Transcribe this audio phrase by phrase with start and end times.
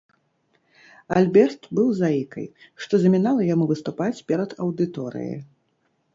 [1.19, 2.47] Альберт быў заікай,
[2.85, 5.39] што замінала яму выступаць перад аўдыторыяй.